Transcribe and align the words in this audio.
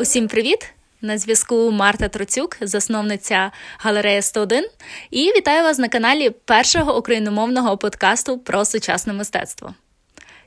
Усім 0.00 0.28
привіт! 0.28 0.72
На 1.00 1.18
зв'язку 1.18 1.70
Марта 1.70 2.08
Троцюк, 2.08 2.56
засновниця 2.60 3.50
галереї 3.78 4.22
101, 4.22 4.68
і 5.10 5.32
вітаю 5.36 5.62
вас 5.62 5.78
на 5.78 5.88
каналі 5.88 6.30
першого 6.30 6.98
україномовного 6.98 7.76
подкасту 7.76 8.38
про 8.38 8.64
сучасне 8.64 9.12
мистецтво. 9.12 9.74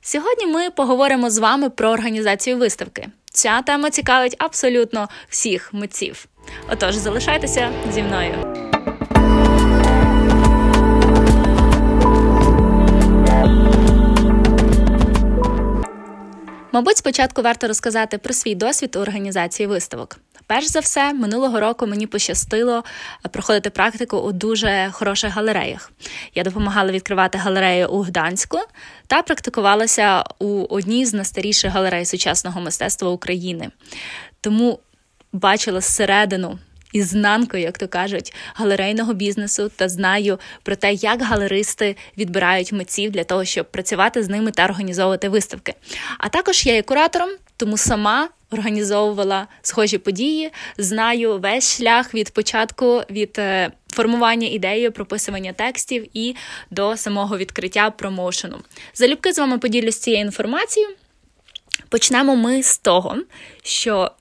Сьогодні 0.01 0.45
ми 0.45 0.69
поговоримо 0.69 1.29
з 1.29 1.37
вами 1.37 1.69
про 1.69 1.89
організацію 1.89 2.57
виставки. 2.57 3.07
Ця 3.31 3.61
тема 3.61 3.89
цікавить 3.89 4.35
абсолютно 4.37 5.09
всіх 5.29 5.73
митців. 5.73 6.25
Отож, 6.69 6.95
залишайтеся 6.95 7.69
зі 7.91 8.03
мною. 8.03 8.62
Мабуть, 16.73 16.97
спочатку 16.97 17.41
варто 17.41 17.67
розказати 17.67 18.17
про 18.17 18.33
свій 18.33 18.55
досвід 18.55 18.95
у 18.95 18.99
організації 18.99 19.67
виставок. 19.67 20.17
Перш 20.47 20.65
за 20.65 20.79
все, 20.79 21.13
минулого 21.13 21.59
року 21.59 21.87
мені 21.87 22.07
пощастило 22.07 22.83
проходити 23.31 23.69
практику 23.69 24.17
у 24.17 24.31
дуже 24.31 24.89
хороших 24.91 25.33
галереях. 25.33 25.91
Я 26.35 26.43
допомагала 26.43 26.91
відкривати 26.91 27.37
галерею 27.37 27.89
у 27.89 28.01
Гданську 28.01 28.57
та 29.07 29.21
практикувалася 29.21 30.23
у 30.39 30.65
одній 30.69 31.05
з 31.05 31.13
найстаріших 31.13 31.71
галерей 31.71 32.05
сучасного 32.05 32.61
мистецтва 32.61 33.09
України. 33.09 33.69
Тому 34.41 34.79
бачила 35.33 35.81
зсередину 35.81 36.59
ізнанкою, 36.93 37.63
як 37.63 37.77
то 37.77 37.87
кажуть, 37.87 38.33
галерейного 38.53 39.13
бізнесу 39.13 39.71
та 39.75 39.89
знаю 39.89 40.39
про 40.63 40.75
те, 40.75 40.93
як 40.93 41.21
галеристи 41.21 41.95
відбирають 42.17 42.71
митців 42.71 43.11
для 43.11 43.23
того, 43.23 43.45
щоб 43.45 43.71
працювати 43.71 44.23
з 44.23 44.29
ними 44.29 44.51
та 44.51 44.65
організовувати 44.65 45.29
виставки. 45.29 45.73
А 46.17 46.29
також 46.29 46.65
я 46.65 46.73
є 46.73 46.81
куратором, 46.81 47.29
тому 47.57 47.77
сама. 47.77 48.29
Організовувала 48.51 49.47
схожі 49.61 49.97
події, 49.97 50.51
знаю 50.77 51.39
весь 51.39 51.77
шлях 51.77 52.13
від 52.13 52.33
початку 52.33 53.03
від 53.09 53.35
е, 53.37 53.71
формування 53.93 54.47
ідеї, 54.47 54.89
прописування 54.89 55.53
текстів 55.53 56.07
і 56.13 56.35
до 56.71 56.97
самого 56.97 57.37
відкриття 57.37 57.89
промоушену. 57.89 58.57
Залюбки 58.93 59.33
з 59.33 59.39
вами 59.39 59.57
поділюсь 59.57 59.99
цією 59.99 60.25
інформацією. 60.25 60.95
Почнемо 61.89 62.35
ми 62.35 62.63
з 62.63 62.77
того, 62.77 63.17
що 63.63 64.11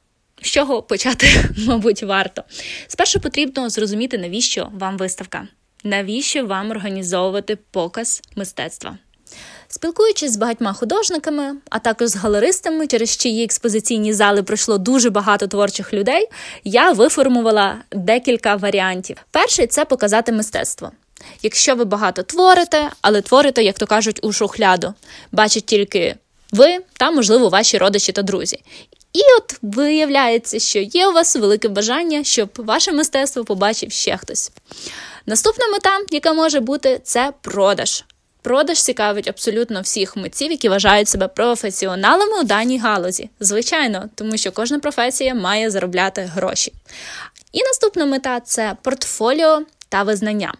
з 0.42 0.46
чого 0.46 0.82
почати, 0.82 1.26
мабуть, 1.66 2.02
варто. 2.02 2.42
Спершу 2.86 3.20
потрібно 3.20 3.70
зрозуміти, 3.70 4.18
навіщо 4.18 4.68
вам 4.72 4.96
виставка, 4.96 5.48
навіщо 5.84 6.46
вам 6.46 6.70
організовувати 6.70 7.58
показ 7.70 8.22
мистецтва. 8.36 8.98
Спілкуючись 9.68 10.32
з 10.32 10.36
багатьма 10.36 10.72
художниками, 10.72 11.56
а 11.70 11.78
також 11.78 12.08
з 12.08 12.16
галеристами, 12.16 12.86
через 12.86 13.16
чиї 13.16 13.44
експозиційні 13.44 14.12
зали 14.12 14.42
пройшло 14.42 14.78
дуже 14.78 15.10
багато 15.10 15.46
творчих 15.46 15.94
людей, 15.94 16.28
я 16.64 16.92
виформувала 16.92 17.76
декілька 17.92 18.56
варіантів. 18.56 19.16
Перший 19.30 19.66
це 19.66 19.84
показати 19.84 20.32
мистецтво. 20.32 20.90
Якщо 21.42 21.74
ви 21.74 21.84
багато 21.84 22.22
творите, 22.22 22.90
але 23.00 23.20
творите, 23.20 23.64
як 23.64 23.78
то 23.78 23.86
кажуть, 23.86 24.20
у 24.22 24.32
шухляду, 24.32 24.94
бачать 25.32 25.66
тільки 25.66 26.16
ви 26.52 26.78
та, 26.92 27.10
можливо, 27.10 27.48
ваші 27.48 27.78
родичі 27.78 28.12
та 28.12 28.22
друзі. 28.22 28.58
І 29.12 29.20
от 29.38 29.58
виявляється, 29.62 30.58
що 30.58 30.78
є 30.78 31.08
у 31.08 31.12
вас 31.12 31.36
велике 31.36 31.68
бажання, 31.68 32.24
щоб 32.24 32.50
ваше 32.56 32.92
мистецтво 32.92 33.44
побачив 33.44 33.92
ще 33.92 34.16
хтось. 34.16 34.50
Наступна 35.26 35.68
мета, 35.68 35.98
яка 36.10 36.32
може 36.32 36.60
бути, 36.60 37.00
це 37.04 37.32
продаж. 37.42 38.04
Продаж 38.42 38.82
цікавить 38.82 39.28
абсолютно 39.28 39.80
всіх 39.80 40.16
митців, 40.16 40.50
які 40.50 40.68
вважають 40.68 41.08
себе 41.08 41.28
професіоналами 41.28 42.40
у 42.40 42.44
даній 42.44 42.78
галузі. 42.78 43.30
Звичайно, 43.40 44.08
тому 44.14 44.36
що 44.36 44.52
кожна 44.52 44.78
професія 44.78 45.34
має 45.34 45.70
заробляти 45.70 46.22
гроші. 46.34 46.72
І 47.52 47.62
наступна 47.62 48.06
мета 48.06 48.40
це 48.40 48.76
портфоліо 48.82 49.62
та 49.88 50.02
визнання. 50.02 50.54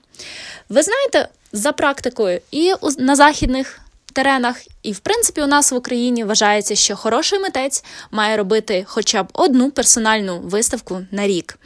Ви 0.69 0.83
знаєте, 0.83 1.29
за 1.53 1.73
практикою 1.73 2.41
і 2.51 2.75
на 2.99 3.17
західних 3.17 3.81
теренах, 4.13 4.57
і 4.83 4.93
в 4.93 4.99
принципі 4.99 5.43
у 5.43 5.47
нас 5.47 5.73
в 5.73 5.75
Україні 5.75 6.25
вважається, 6.25 6.75
що 6.75 6.97
хороший 6.97 7.39
митець 7.39 7.85
має 8.11 8.37
робити 8.37 8.85
хоча 8.89 9.23
б 9.23 9.29
одну 9.33 9.71
персональну 9.71 10.41
виставку 10.41 11.07
на 11.11 11.27
рік. 11.27 11.59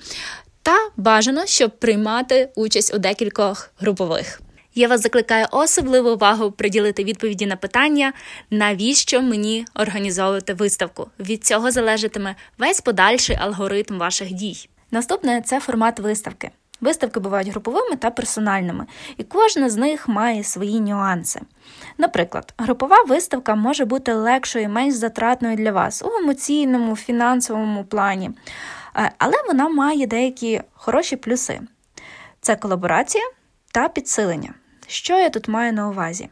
Та 0.63 0.77
бажано, 0.97 1.47
щоб 1.47 1.79
приймати 1.79 2.49
участь 2.55 2.95
у 2.95 2.99
декількох 2.99 3.71
групових. 3.79 4.41
Я 4.75 4.89
вас 4.89 5.01
закликаю 5.01 5.47
особливу 5.51 6.11
увагу 6.11 6.53
приділити 6.53 7.05
відповіді 7.05 7.47
на 7.47 7.57
питання, 7.57 8.13
навіщо 8.51 9.23
мені 9.23 9.67
організовувати 9.75 10.55
виставку. 10.55 11.11
Від 11.21 11.45
цього 11.45 11.71
залежатиме 11.71 12.35
весь 12.59 12.81
подальший 12.81 13.37
алгоритм 13.37 13.99
ваших 13.99 14.33
дій. 14.33 14.69
Наступне 14.91 15.43
це 15.43 15.61
формат 15.61 15.99
виставки. 15.99 16.51
Виставки 16.81 17.21
бувають 17.21 17.49
груповими 17.49 17.97
та 17.97 18.11
персональними, 18.11 18.87
і 19.17 19.25
кожна 19.25 19.71
з 19.71 19.77
них 19.77 20.09
має 20.09 20.45
свої 20.45 20.81
нюанси. 20.81 21.41
Наприклад, 21.99 22.55
групова 22.59 23.03
виставка 23.03 23.55
може 23.55 23.85
бути 23.85 24.15
легшою 24.15 24.65
і 24.65 24.69
менш 24.69 24.95
затратною 24.95 25.57
для 25.57 25.73
вас 25.73 26.03
у 26.03 26.11
емоційному, 26.23 26.97
фінансовому 26.97 27.85
плані, 27.85 28.31
е, 28.97 29.11
але 29.19 29.35
вона 29.49 29.69
має 29.69 30.07
деякі 30.07 30.61
хороші 30.75 31.17
плюси: 31.17 31.61
це 32.41 32.57
колаборація 32.57 33.25
та 33.73 33.89
підсилення. 33.89 34.55
Що 34.87 35.19
я 35.19 35.31
тут 35.31 35.49
маю 35.49 35.73
на 35.73 35.89
увазі? 35.89 36.29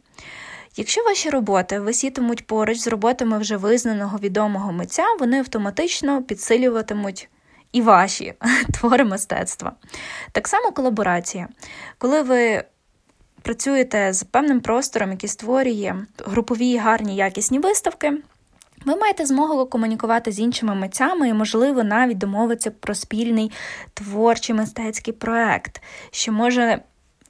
Якщо 0.76 1.02
ваші 1.02 1.30
роботи 1.30 1.80
висітимуть 1.80 2.46
поруч 2.46 2.78
з 2.78 2.86
роботами 2.86 3.38
вже 3.38 3.56
визнаного 3.56 4.18
відомого 4.18 4.72
митця, 4.72 5.04
вони 5.20 5.38
автоматично 5.38 6.22
підсилюватимуть 6.22 7.28
і 7.74 7.82
ваші 7.82 8.34
твори 8.72 9.04
мистецтва. 9.04 9.72
Так 10.32 10.48
само 10.48 10.72
колаборація. 10.72 11.48
Коли 11.98 12.22
ви 12.22 12.64
працюєте 13.42 14.12
з 14.12 14.22
певним 14.22 14.60
простором, 14.60 15.10
який 15.10 15.28
створює 15.28 15.94
групові, 16.24 16.76
гарні, 16.76 17.16
якісні 17.16 17.58
виставки. 17.58 18.12
Ви 18.84 18.96
маєте 18.96 19.26
змогу 19.26 19.66
комунікувати 19.66 20.32
з 20.32 20.40
іншими 20.40 20.74
митцями 20.74 21.28
і, 21.28 21.34
можливо, 21.34 21.84
навіть 21.84 22.18
домовитися 22.18 22.70
про 22.70 22.94
спільний 22.94 23.52
творчий 23.94 24.54
мистецький 24.54 25.14
проект, 25.14 25.82
що 26.10 26.32
може 26.32 26.80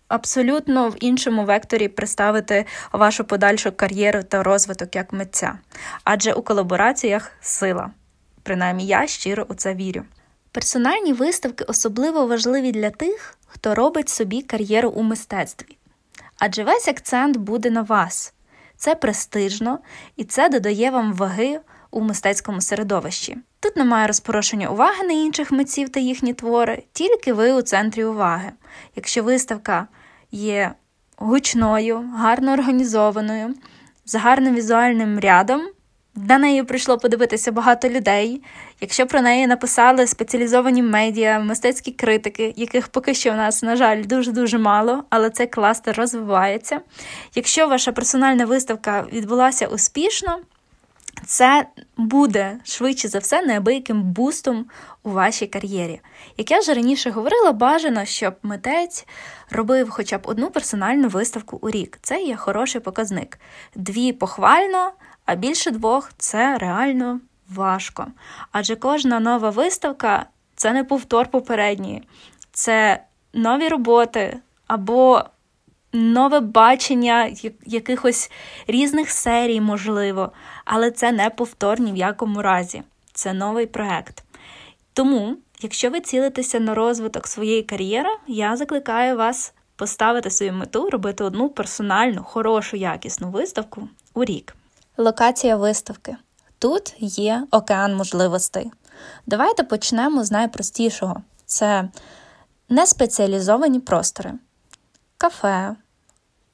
абсолютно 0.09 0.89
в 0.89 0.97
іншому 1.01 1.45
векторі 1.45 1.89
представити 1.89 2.67
вашу 2.93 3.25
подальшу 3.25 3.73
кар'єру 3.73 4.23
та 4.23 4.43
розвиток 4.43 4.97
як 4.97 5.13
митця. 5.13 5.59
Адже 6.05 6.33
у 6.33 6.43
колабораціях 6.43 7.33
сила. 7.41 7.91
Принаймні 8.43 8.87
я 8.87 9.07
щиро 9.07 9.47
у 9.49 9.55
це 9.55 9.75
вірю. 9.75 10.05
Персональні 10.55 11.13
виставки 11.13 11.65
особливо 11.65 12.27
важливі 12.27 12.73
для 12.73 12.91
тих, 12.91 13.39
хто 13.47 13.75
робить 13.75 14.09
собі 14.09 14.43
кар'єру 14.43 14.91
у 14.91 15.03
мистецтві. 15.03 15.77
Адже 16.39 16.65
весь 16.65 16.89
акцент 16.89 17.37
буде 17.37 17.71
на 17.71 17.83
вас. 17.83 18.35
Це 18.77 18.95
престижно 18.95 19.79
і 20.17 20.25
це 20.25 20.49
додає 20.49 20.91
вам 20.91 21.15
ваги 21.15 21.61
у 21.91 22.01
мистецькому 22.01 22.61
середовищі. 22.61 23.39
Тут 23.61 23.77
немає 23.77 24.07
розпорошення 24.07 24.69
уваги 24.69 25.07
на 25.07 25.13
інших 25.13 25.53
митців 25.53 25.89
та 25.89 26.01
їхні 26.01 26.35
твори, 26.35 26.83
тільки 26.93 27.33
ви 27.33 27.53
у 27.53 27.63
центрі 27.63 28.05
уваги. 28.05 28.53
Якщо 28.97 29.23
виставка 29.23 29.87
є 30.31 30.75
гучною, 31.17 32.11
гарно 32.17 32.53
організованою, 32.53 33.55
з 34.05 34.15
гарним 34.15 34.55
візуальним 34.55 35.21
рядом, 35.21 35.63
на 36.17 36.39
неї 36.39 36.63
прийшло 36.63 36.99
подивитися 36.99 37.53
багато 37.53 37.89
людей. 37.89 38.43
Якщо 38.81 39.07
про 39.07 39.21
неї 39.21 39.47
написали 39.47 40.07
спеціалізовані 40.07 40.83
медіа, 40.83 41.39
мистецькі 41.39 41.93
критики, 41.93 42.55
яких 42.57 42.89
поки 42.89 43.15
що 43.15 43.31
у 43.31 43.37
нас, 43.37 43.63
на 43.63 43.77
жаль, 43.77 44.05
дуже-дуже 44.05 44.59
мало, 44.59 45.05
але 45.11 45.31
цей 45.31 45.47
кластер 45.47 45.97
розвивається. 45.97 46.81
Якщо 47.35 47.69
ваша 47.69 47.93
персональна 47.93 48.47
виставка 48.47 49.07
відбулася 49.13 49.67
успішно, 49.67 50.39
це 51.27 51.67
буде 51.97 52.59
швидше 52.65 53.09
за 53.09 53.19
все 53.19 53.43
неабияким 53.43 54.03
бустом 54.03 54.67
у 55.05 55.11
вашій 55.11 55.47
кар'єрі. 55.47 56.01
Як 56.37 56.51
я 56.51 56.59
вже 56.59 56.75
раніше 56.75 57.11
говорила, 57.11 57.53
бажано, 57.53 58.05
щоб 58.05 58.35
митець 58.43 59.07
робив 59.51 59.91
хоча 59.91 60.19
б 60.19 60.21
одну 60.25 60.51
персональну 60.51 61.09
виставку 61.09 61.59
у 61.63 61.71
рік. 61.71 61.99
Це 62.03 62.23
є 62.23 62.37
хороший 62.37 62.81
показник. 62.81 63.39
Дві 63.75 64.13
похвально, 64.13 64.93
а 65.25 65.35
більше 65.35 65.71
двох 65.71 66.13
це 66.19 66.59
реально 66.59 67.21
важко. 67.49 68.07
Адже 68.53 68.77
кожна 68.77 69.21
нова 69.21 69.51
виставка 69.51 70.27
це 70.57 70.73
не 70.73 70.85
повтор 70.85 71.27
попередньої, 71.27 72.03
це 72.53 73.03
нові 73.33 73.69
роботи 73.69 74.37
або 74.67 75.25
нове 75.93 76.41
бачення 76.41 77.31
якихось 77.67 78.31
різних 78.67 79.11
серій, 79.11 79.61
можливо, 79.61 80.33
але 80.65 80.91
це 80.91 81.13
не 81.13 81.31
повторні 81.31 81.93
в 81.93 81.97
якому 81.97 82.43
разі. 82.43 82.83
Це 83.13 83.33
новий 83.33 83.67
проект. 83.67 84.25
Тому, 84.95 85.37
якщо 85.61 85.91
ви 85.91 86.01
цілитеся 86.01 86.61
на 86.61 86.75
розвиток 86.75 87.27
своєї 87.27 87.63
кар'єри, 87.63 88.09
я 88.27 88.57
закликаю 88.57 89.17
вас 89.17 89.53
поставити 89.77 90.31
свою 90.31 90.53
мету, 90.53 90.91
робити 90.91 91.25
одну 91.25 91.49
персональну, 91.49 92.25
хорошу, 92.25 92.77
якісну 92.77 93.31
виставку 93.31 93.89
у 94.15 94.25
рік. 94.25 94.57
Локація 94.97 95.57
виставки. 95.57 96.17
Тут 96.59 96.95
є 96.99 97.47
океан 97.51 97.97
можливостей. 97.97 98.71
Давайте 99.27 99.65
почнемо 99.65 100.25
з 100.25 100.31
найпростішого: 100.31 101.23
це 101.47 101.89
неспеціалізовані 102.69 103.81
простори, 103.81 104.33
кафе, 105.19 105.77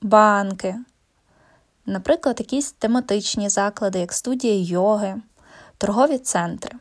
банки, 0.02 0.76
наприклад, 1.87 2.40
якісь 2.40 2.72
тематичні 2.72 3.48
заклади, 3.48 3.98
як 3.98 4.12
студія 4.12 4.54
йоги, 4.54 5.22
торгові 5.78 6.19
центри. 6.19 6.72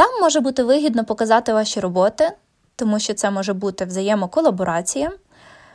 Там 0.00 0.20
може 0.20 0.40
бути 0.40 0.62
вигідно 0.62 1.04
показати 1.04 1.52
ваші 1.52 1.80
роботи, 1.80 2.32
тому 2.76 2.98
що 2.98 3.14
це 3.14 3.30
може 3.30 3.52
бути 3.52 3.84
взаємоколаборація. 3.84 5.12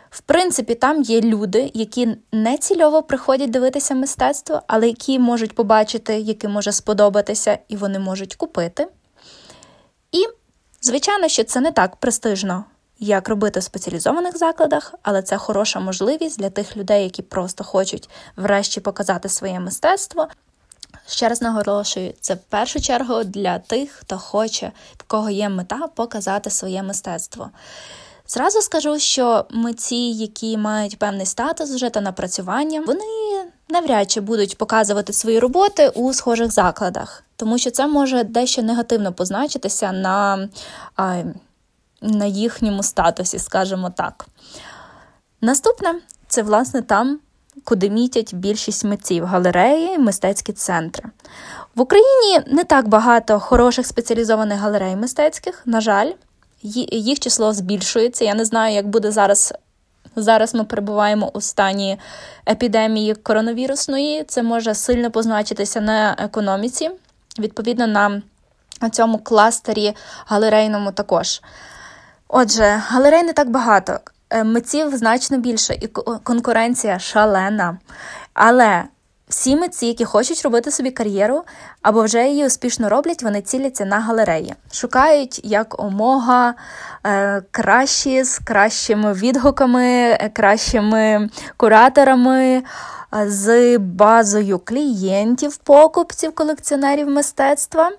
В 0.10 0.22
принципі, 0.22 0.76
там 0.76 1.02
є 1.02 1.22
люди, 1.22 1.72
які 1.74 2.18
не 2.32 2.58
цільово 2.58 3.04
приходять 3.04 3.50
дивитися 3.50 3.96
мистецтво, 3.96 4.62
але 4.68 4.88
які 4.88 5.20
можуть 5.20 5.56
побачити, 5.56 6.20
яке 6.20 6.48
може 6.48 6.72
сподобатися, 6.72 7.58
і 7.68 7.76
вони 7.76 8.00
можуть 8.00 8.36
купити. 8.36 8.88
І, 10.12 10.26
звичайно, 10.82 11.28
що 11.28 11.44
це 11.44 11.62
не 11.62 11.72
так 11.72 11.96
престижно, 11.96 12.66
як 13.00 13.30
робити 13.30 13.60
в 13.60 13.64
спеціалізованих 13.64 14.38
закладах, 14.38 14.94
але 15.02 15.22
це 15.22 15.38
хороша 15.38 15.80
можливість 15.80 16.40
для 16.40 16.50
тих 16.50 16.78
людей, 16.78 17.04
які 17.04 17.22
просто 17.22 17.64
хочуть 17.64 18.10
врешті 18.36 18.82
показати 18.82 19.30
своє 19.30 19.60
мистецтво. 19.60 20.28
Ще 21.08 21.30
раз 21.30 21.42
наголошую, 21.42 22.14
це 22.22 22.34
в 22.34 22.40
першу 22.50 22.82
чергу 22.82 23.24
для 23.24 23.60
тих, 23.60 23.92
хто 23.92 24.18
хоче, 24.18 24.72
в 24.98 25.04
кого 25.04 25.30
є 25.30 25.50
мета 25.50 25.88
показати 25.96 26.50
своє 26.50 26.84
мистецтво. 26.84 27.50
Зразу 28.28 28.62
скажу, 28.62 29.00
що 29.00 29.46
митці, 29.50 29.96
які 29.96 30.58
мають 30.58 31.00
певний 31.00 31.26
статус 31.26 31.76
вже 31.76 31.90
та 31.90 32.02
напрацювання, 32.02 32.82
вони 32.82 33.04
навряд 33.70 34.12
чи 34.12 34.22
будуть 34.22 34.58
показувати 34.58 35.14
свої 35.14 35.40
роботи 35.40 35.90
у 35.90 36.14
схожих 36.14 36.52
закладах, 36.52 37.24
тому 37.36 37.58
що 37.58 37.72
це 37.72 37.88
може 37.88 38.24
дещо 38.24 38.62
негативно 38.62 39.14
позначитися 39.14 39.92
на, 39.92 40.50
на 42.02 42.26
їхньому 42.26 42.84
статусі, 42.84 43.40
скажімо 43.40 43.90
так. 43.98 44.26
Наступне 45.42 45.96
це, 46.28 46.42
власне, 46.42 46.82
там. 46.82 47.20
Куди 47.64 47.90
мітять 47.90 48.34
більшість 48.34 48.84
митців 48.84 49.26
галереї, 49.26 49.98
мистецькі 49.98 50.54
центри. 50.54 51.10
В 51.76 51.82
Україні 51.82 52.40
не 52.48 52.64
так 52.64 52.88
багато 52.88 53.40
хороших 53.40 53.88
спеціалізованих 53.88 54.60
галерей 54.60 54.96
мистецьких, 54.96 55.62
на 55.66 55.82
жаль, 55.82 56.12
їх 56.92 57.20
число 57.20 57.54
збільшується. 57.54 58.26
Я 58.26 58.34
не 58.34 58.46
знаю, 58.46 58.76
як 58.76 58.88
буде 58.88 59.12
зараз. 59.12 59.54
Зараз 60.16 60.56
ми 60.56 60.64
перебуваємо 60.64 61.32
у 61.34 61.42
стані 61.42 62.00
епідемії 62.50 63.16
коронавірусної. 63.16 64.24
Це 64.24 64.44
може 64.44 64.76
сильно 64.76 65.12
позначитися 65.12 65.82
на 65.82 66.16
економіці, 66.20 66.92
відповідно, 67.40 67.88
на 67.88 68.22
цьому 68.92 69.18
кластері 69.18 69.96
галерейному 70.26 70.92
також. 70.92 71.42
Отже, 72.28 72.82
галерей 72.88 73.24
не 73.24 73.34
так 73.34 73.50
багато, 73.50 74.00
митців 74.46 74.98
значно 74.98 75.38
більше, 75.38 75.74
і 75.82 75.88
конкуренція 76.24 77.00
шалена. 77.00 77.78
Але 78.34 78.84
всі 79.28 79.56
митці, 79.56 79.86
які 79.86 80.06
хочуть 80.06 80.42
робити 80.42 80.72
собі 80.72 80.92
кар'єру 80.92 81.44
або 81.82 82.04
вже 82.04 82.28
її 82.28 82.46
успішно 82.46 82.90
роблять, 82.90 83.24
вони 83.24 83.42
ціляться 83.42 83.86
на 83.86 84.00
галереї, 84.00 84.54
шукають 84.72 85.42
як 85.44 85.84
омога 85.84 86.54
е, 87.06 87.42
кращі 87.52 88.24
з 88.24 88.40
кращими 88.40 89.14
відгуками, 89.14 89.86
е, 89.86 90.30
кращими 90.34 91.30
кураторами, 91.58 92.42
е, 92.44 92.64
з 93.30 93.78
базою 93.78 94.60
клієнтів, 94.60 95.58
покупців, 95.58 96.36
колекціонерів 96.36 97.10
мистецтва. 97.10 97.92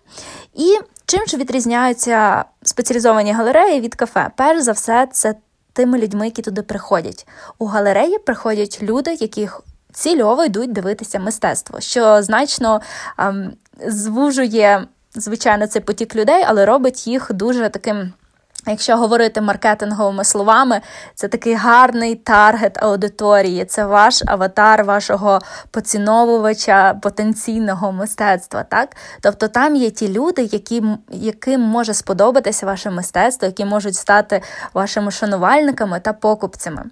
І 0.55 0.79
чим 1.07 1.27
ж 1.27 1.37
відрізняються 1.37 2.45
спеціалізовані 2.63 3.33
галереї 3.33 3.81
від 3.81 3.95
кафе? 3.95 4.31
Перш 4.37 4.63
за 4.63 4.73
все, 4.73 5.09
це 5.13 5.35
тими 5.77 5.99
людьми, 5.99 6.25
які 6.25 6.43
туди 6.43 6.63
приходять. 6.63 7.27
У 7.59 7.67
галереї 7.67 8.19
приходять 8.19 8.79
люди, 8.83 9.15
яких 9.15 9.61
цільово 9.93 10.45
йдуть 10.45 10.73
дивитися 10.73 11.19
мистецтво, 11.19 11.81
що 11.81 12.23
значно 12.23 12.81
ем, 13.19 13.53
звужує, 13.87 14.87
звичайно, 15.15 15.67
цей 15.67 15.83
потік 15.83 16.17
людей, 16.17 16.45
але 16.47 16.67
робить 16.67 17.07
їх 17.07 17.33
дуже 17.33 17.69
таким. 17.69 18.13
Якщо 18.69 18.97
говорити 18.97 19.41
маркетинговими 19.41 20.25
словами, 20.25 20.81
це 21.15 21.29
такий 21.29 21.55
гарний 21.55 22.15
таргет 22.15 22.83
аудиторії, 22.83 23.65
це 23.65 23.87
ваш 23.87 24.23
аватар 24.27 24.85
вашого 24.85 25.39
поціновувача 25.71 26.95
потенційного 26.95 27.93
мистецтва. 27.93 28.63
так? 28.63 28.97
Тобто 29.21 29.49
там 29.49 29.77
є 29.77 29.91
ті 29.91 30.09
люди, 30.09 30.43
які, 30.43 30.83
яким 31.11 31.61
може 31.61 31.95
сподобатися 31.95 32.67
ваше 32.67 32.91
мистецтво, 32.91 33.47
які 33.47 33.65
можуть 33.65 33.97
стати 33.97 34.43
вашими 34.75 35.11
шанувальниками 35.11 36.01
та 36.01 36.13
покупцями. 36.13 36.85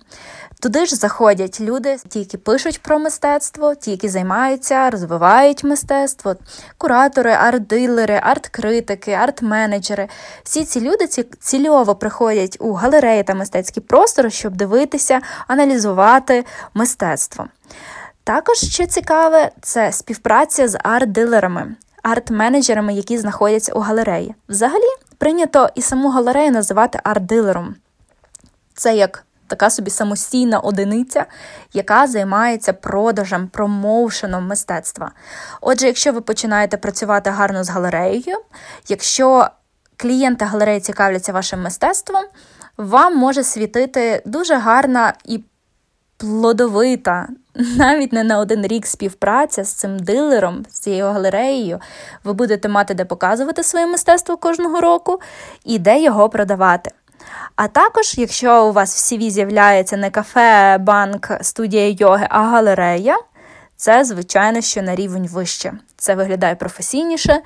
Туди 0.65 0.87
ж 0.87 0.97
заходять 0.97 1.61
люди, 1.61 1.97
ті, 2.09 2.19
які 2.19 2.37
пишуть 2.37 2.83
про 2.83 2.99
мистецтво, 2.99 3.75
ті, 3.75 3.91
які 3.91 4.09
займаються, 4.09 4.91
розвивають 4.91 5.65
мистецтво, 5.65 6.37
куратори, 6.79 7.31
арт-дилери, 7.31 8.21
арт-критики, 8.23 9.11
арт-менеджери. 9.11 10.09
Всі 10.43 10.65
ці 10.65 10.81
люди 10.81 11.07
цільово 11.41 11.95
приходять 11.95 12.57
у 12.61 12.73
галереї 12.73 13.23
та 13.23 13.35
мистецькі 13.35 13.81
простори, 13.81 14.31
щоб 14.31 14.57
дивитися, 14.57 15.21
аналізувати 15.47 16.45
мистецтво. 16.75 17.47
Також 18.25 18.57
що 18.59 18.87
цікаве, 18.87 19.51
це 19.63 19.93
співпраця 19.93 20.69
з 20.69 20.75
арт-дилерами, 20.79 21.67
арт-менеджерами, 22.03 22.93
які 22.93 23.19
знаходяться 23.19 23.73
у 23.73 23.81
галереї. 23.81 24.35
Взагалі 24.49 24.91
прийнято 25.19 25.69
і 25.75 25.83
саму 25.83 26.09
галерею 26.09 26.51
називати 26.51 26.99
арт-дилером. 27.05 27.75
Це 28.75 28.97
як 28.97 29.25
така 29.47 29.71
собі 29.71 29.91
самостійна 29.91 30.59
одиниця, 30.59 31.27
яка 31.73 32.07
займається 32.07 32.73
продажем, 32.73 33.49
промоушеном 33.49 34.47
мистецтва. 34.47 35.11
Отже, 35.61 35.87
якщо 35.87 36.13
ви 36.13 36.21
починаєте 36.21 36.77
працювати 36.77 37.31
гарно 37.31 37.65
з 37.65 37.69
галереєю, 37.69 38.37
якщо 38.89 39.49
клієнти 39.97 40.45
галереї 40.45 40.81
цікавляться 40.81 41.33
вашим 41.33 41.63
мистецтвом, 41.63 42.25
вам 42.77 43.17
може 43.17 43.45
світити 43.45 44.23
дуже 44.27 44.55
гарна 44.55 45.15
і 45.25 45.45
плодовита, 46.17 47.29
навіть 47.77 48.13
не 48.13 48.25
на 48.25 48.39
один 48.39 48.67
рік 48.67 48.87
співпраця 48.87 49.65
з 49.65 49.73
цим 49.73 49.99
дилером, 49.99 50.65
з 50.71 50.79
цією 50.79 51.05
галереєю. 51.05 51.81
Ви 52.25 52.33
будете 52.33 52.69
мати 52.69 52.95
де 52.95 53.05
показувати 53.05 53.63
своє 53.63 53.87
мистецтво 53.87 54.37
кожного 54.37 54.81
року 54.81 55.21
і 55.65 55.79
де 55.79 56.03
його 56.03 56.29
продавати. 56.29 56.91
А 57.57 57.69
також, 57.69 58.19
якщо 58.19 58.67
у 58.67 58.73
вас 58.73 59.13
в 59.13 59.15
CV 59.15 59.31
з'являється 59.31 59.97
не 59.97 60.11
кафе, 60.11 60.79
банк, 60.79 61.31
студія 61.41 61.89
йоги, 61.89 62.27
а 62.31 62.43
галерея, 62.43 63.19
це, 63.77 64.05
звичайно, 64.05 64.61
що 64.61 64.83
на 64.83 64.95
рівень 64.95 65.29
вище. 65.29 65.73
Це 65.97 66.15
виглядає 66.15 66.55
професійніше 66.55 67.41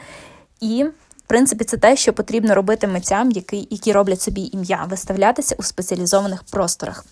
і. 0.61 0.87
В 1.19 1.29
принципі, 1.29 1.65
це 1.65 1.77
те, 1.77 1.97
що 1.97 2.13
потрібно 2.13 2.55
робити 2.55 2.87
митцям, 2.87 3.31
які 3.31 3.69
які 3.71 3.93
роблять 3.93 4.21
собі 4.21 4.51
ім'я, 4.53 4.87
виставлятися 4.91 5.55
у 5.59 5.63
спеціалізованих 5.63 6.43
просторах. 6.43 7.05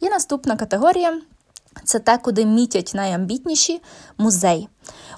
І 0.00 0.08
наступна 0.08 0.56
категорія 0.56 1.20
це 1.84 1.98
те, 1.98 2.18
куди 2.18 2.44
мітять 2.44 2.92
найамбітніші 2.94 3.80
музей. 4.18 4.68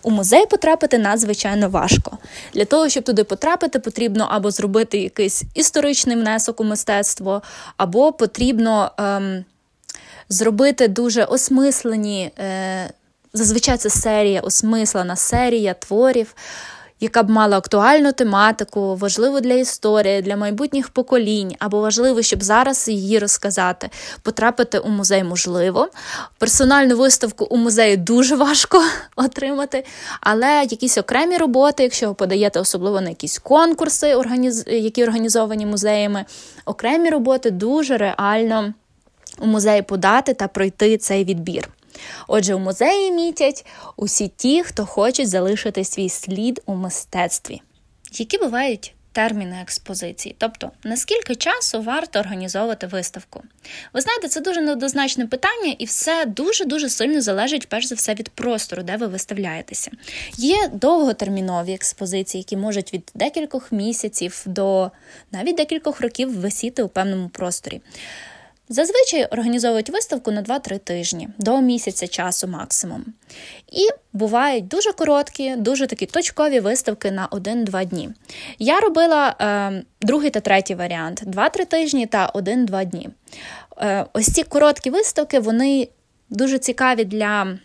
У 0.03 0.11
музей 0.11 0.47
потрапити 0.47 0.99
надзвичайно 0.99 1.69
важко. 1.69 2.19
Для 2.55 2.65
того, 2.65 2.89
щоб 2.89 3.05
туди 3.05 3.25
потрапити, 3.25 3.79
потрібно 3.79 4.29
або 4.31 4.51
зробити 4.51 4.99
якийсь 4.99 5.43
історичний 5.55 6.17
внесок 6.17 6.61
у 6.61 6.65
мистецтво, 6.65 7.43
або 7.77 8.13
потрібно 8.13 8.91
ем, 8.99 9.45
зробити 10.29 10.89
дуже 10.89 11.25
осмислені, 11.25 12.31
е, 12.39 12.91
зазвичай 13.33 13.77
це 13.77 13.91
серія, 13.91 14.41
осмислена 14.41 15.17
серія 15.17 15.75
творів 15.75 16.35
яка 17.00 17.23
б 17.23 17.31
мала 17.31 17.57
актуальну 17.57 18.12
тематику, 18.12 18.97
важливу 18.97 19.41
для 19.41 19.55
історії, 19.55 20.23
для 20.23 20.37
майбутніх 20.37 20.88
поколінь, 20.88 21.55
або 21.59 21.81
важливо, 21.81 22.23
щоб 22.23 22.43
зараз 22.43 22.88
її 22.88 23.19
розказати. 23.19 23.91
Потрапити 24.23 24.79
у 24.79 24.88
музей 24.88 25.25
можливо. 25.25 25.88
Персональну 26.38 26.97
виставку 26.97 27.45
у 27.45 27.57
музеї 27.57 27.97
дуже 27.97 28.37
важко 28.37 28.83
отримати, 29.17 29.85
але 30.21 30.67
якісь 30.71 30.99
окремі 30.99 31.37
роботи, 31.37 31.83
якщо 31.83 32.09
ви 32.09 32.15
подаєте 32.15 32.61
особливо 32.61 33.00
на 33.00 33.09
якісь 33.09 33.38
конкурси, 33.38 34.23
які 34.67 35.03
організовані 35.05 35.67
музеями, 35.67 36.25
окремі 36.65 37.11
роботи 37.11 37.50
дуже 37.50 37.97
реально 37.97 38.75
у 39.38 39.47
музеї 39.47 39.83
подати 39.83 40.35
та 40.35 40.49
пройти 40.49 40.99
цей 40.99 41.25
відбір. 41.25 41.69
Отже, 42.29 42.55
у 42.55 42.59
музеї 42.59 43.12
мітять 43.12 43.67
усі 43.97 44.29
ті, 44.29 44.62
хто 44.62 44.87
хочуть 44.87 45.29
залишити 45.29 45.85
свій 45.85 46.09
слід 46.09 46.62
у 46.67 46.75
мистецтві. 46.75 47.62
Які 48.12 48.38
бувають 48.38 48.95
терміни 49.17 49.57
експозиції, 49.62 50.35
тобто 50.38 50.71
наскільки 50.85 51.35
часу 51.35 51.83
варто 51.83 52.19
організовувати 52.19 52.87
виставку. 52.87 53.43
Ви 53.93 54.00
знаєте, 54.00 54.29
це 54.29 54.41
дуже 54.41 54.61
неоднозначне 54.61 55.26
питання, 55.26 55.75
і 55.79 55.85
все 55.85 56.25
дуже-дуже 56.26 56.88
сильно 56.88 57.21
залежить, 57.21 57.69
перш 57.69 57.87
за 57.87 57.95
все, 57.95 58.15
від 58.15 58.29
простору, 58.29 58.83
де 58.83 58.97
ви 58.97 59.07
виставляєтеся. 59.07 59.91
Є 60.37 60.69
довготермінові 60.73 61.73
експозиції, 61.75 62.41
які 62.41 62.57
можуть 62.57 62.95
від 62.95 63.11
декількох 63.15 63.73
місяців 63.73 64.43
до 64.47 64.91
навіть 65.33 65.57
декількох 65.57 66.00
років 66.00 66.41
висіти 66.41 66.83
у 66.83 66.88
певному 66.88 67.29
просторі. 67.29 67.81
Зазвичай 68.69 69.25
організовують 69.25 69.91
виставку 69.91 70.31
на 70.31 70.43
2-3 70.43 70.79
тижні 70.79 71.29
до 71.39 71.61
місяця 71.61 72.09
часу 72.09 72.49
максимум. 72.49 73.05
І 73.73 73.89
бувають 74.13 74.69
дуже 74.69 74.93
короткі, 74.93 75.57
дуже 75.57 75.87
такі 75.87 76.07
точкові 76.07 76.61
виставки 76.61 77.11
на 77.11 77.29
1-2 77.29 77.85
дні. 77.85 78.11
Я 78.59 78.81
робила 78.81 79.37
е, 79.41 79.83
другий 80.01 80.31
та 80.31 80.41
третій 80.41 80.75
варіант: 80.75 81.23
2-3 81.27 81.67
тижні 81.67 82.07
та 82.07 82.31
1-2 82.35 82.85
дні. 82.85 83.09
Е, 83.79 84.07
Ось 84.13 84.33
ці 84.33 84.43
короткі 84.43 84.91
виставки 84.91 85.41
вони 85.41 85.89
дуже 86.31 86.59
цікаві 86.59 87.05
для 87.05 87.59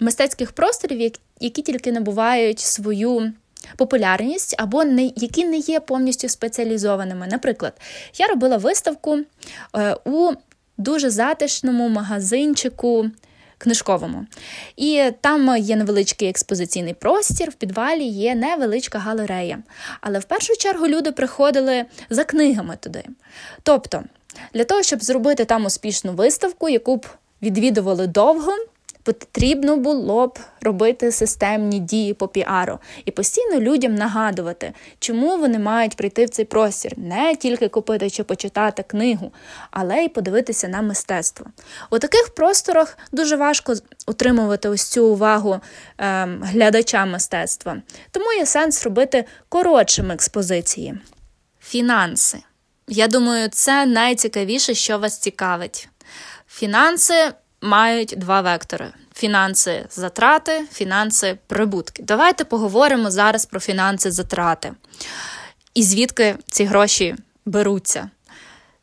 мистецьких 0.00 0.52
просторів, 0.52 1.12
які 1.40 1.62
тільки 1.62 1.92
набувають 1.92 2.60
свою. 2.60 3.32
Популярність 3.76 4.54
або 4.58 4.84
не 4.84 5.12
які 5.16 5.44
не 5.44 5.56
є 5.56 5.80
повністю 5.80 6.28
спеціалізованими. 6.28 7.26
Наприклад, 7.30 7.72
я 8.14 8.26
робила 8.26 8.56
виставку 8.56 9.18
е, 9.76 9.96
у 10.04 10.32
дуже 10.78 11.10
затишному 11.10 11.88
магазинчику 11.88 13.10
книжковому. 13.58 14.26
І 14.76 15.10
там 15.20 15.56
є 15.56 15.76
невеличкий 15.76 16.28
експозиційний 16.28 16.94
простір, 16.94 17.50
в 17.50 17.54
підвалі 17.54 18.04
є 18.04 18.34
невеличка 18.34 18.98
галерея. 18.98 19.58
Але 20.00 20.18
в 20.18 20.24
першу 20.24 20.56
чергу 20.56 20.86
люди 20.86 21.12
приходили 21.12 21.84
за 22.10 22.24
книгами 22.24 22.76
туди. 22.80 23.04
Тобто, 23.62 24.04
для 24.54 24.64
того, 24.64 24.82
щоб 24.82 25.02
зробити 25.02 25.44
там 25.44 25.64
успішну 25.64 26.12
виставку, 26.12 26.68
яку 26.68 26.96
б 26.96 27.06
відвідували 27.42 28.06
довго 28.06 28.52
потрібно 29.12 29.76
було 29.76 30.26
б 30.26 30.38
робити 30.60 31.12
системні 31.12 31.78
дії 31.78 32.14
по 32.14 32.28
піару 32.28 32.78
і 33.04 33.10
постійно 33.10 33.60
людям 33.60 33.94
нагадувати, 33.94 34.72
чому 34.98 35.36
вони 35.36 35.58
мають 35.58 35.96
прийти 35.96 36.24
в 36.24 36.28
цей 36.28 36.44
простір, 36.44 36.92
не 36.96 37.36
тільки 37.36 37.68
купити 37.68 38.10
чи 38.10 38.24
почитати 38.24 38.82
книгу, 38.82 39.32
але 39.70 40.04
й 40.04 40.08
подивитися 40.08 40.68
на 40.68 40.82
мистецтво. 40.82 41.46
У 41.90 41.98
таких 41.98 42.34
просторах 42.34 42.98
дуже 43.12 43.36
важко 43.36 43.74
утримувати 44.06 44.68
ось 44.68 44.82
цю 44.82 45.06
увагу 45.06 45.60
ем, 45.98 46.42
глядача 46.44 47.06
мистецтва, 47.06 47.82
тому 48.10 48.32
є 48.32 48.46
сенс 48.46 48.84
робити 48.84 49.24
коротшими 49.48 50.14
експозиції. 50.14 50.94
Фінанси. 51.60 52.38
Я 52.88 53.08
думаю, 53.08 53.48
це 53.48 53.86
найцікавіше, 53.86 54.74
що 54.74 54.98
вас 54.98 55.18
цікавить. 55.18 55.88
Фінанси 56.48 57.32
мають 57.60 58.14
два 58.16 58.40
вектори: 58.40 58.92
фінанси 59.14 59.86
затрати, 59.90 60.64
фінанси 60.72 61.38
прибутки. 61.46 62.02
Давайте 62.02 62.44
поговоримо 62.44 63.10
зараз 63.10 63.46
про 63.46 63.60
фінанси 63.60 64.10
затрати. 64.10 64.72
І 65.74 65.82
звідки 65.82 66.36
ці 66.50 66.64
гроші 66.64 67.16
беруться. 67.46 68.10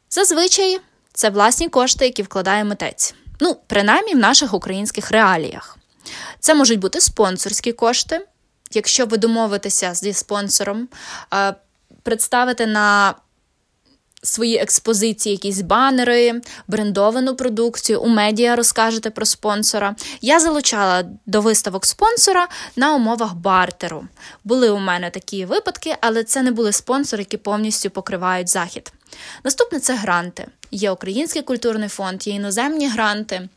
Зазвичай 0.10 0.79
це 1.13 1.29
власні 1.29 1.70
кошти, 1.70 2.05
які 2.05 2.24
вкладає 2.24 2.63
митець. 2.63 3.15
Ну, 3.39 3.58
принаймні 3.67 4.13
в 4.13 4.17
наших 4.17 4.53
українських 4.53 5.12
реаліях. 5.12 5.77
Це 6.39 6.55
можуть 6.55 6.79
бути 6.79 7.01
спонсорські 7.01 7.74
кошти. 7.74 8.25
Якщо 8.72 9.05
ви 9.05 9.17
домовитеся 9.17 9.94
зі 9.94 10.13
спонсором, 10.13 10.88
е, 11.34 11.55
представити 12.03 12.65
на 12.65 13.15
свої 14.25 14.58
експозиції, 14.58 15.36
якісь 15.36 15.62
банери, 15.62 16.41
брендовану 16.67 17.36
продукцію, 17.36 18.01
у 18.01 18.08
медіа 18.08 18.55
розкажете 18.55 19.10
про 19.10 19.25
спонсора. 19.25 19.96
Я 20.22 20.39
залучала 20.39 21.03
до 21.25 21.41
виставок 21.41 21.86
спонсора 21.86 22.48
на 22.75 22.96
умовах 22.96 23.36
бартеру. 23.36 24.08
Були 24.44 24.70
у 24.70 24.79
мене 24.79 25.10
такі 25.10 25.46
випадки, 25.46 25.96
але 26.01 26.24
це 26.24 26.41
не 26.41 26.51
були 26.51 26.72
спонсори, 26.72 27.22
які 27.22 27.38
повністю 27.38 27.89
покривають 27.89 28.50
захід. 28.50 28.94
Наступне 29.44 29.79
це 29.79 29.96
гранти. 29.96 30.48
Є 30.72 30.91
Український 30.91 31.41
культурний 31.41 31.89
фонд, 31.89 32.27
є 32.27 32.34
іноземні 32.34 32.89
гранти 32.89 33.50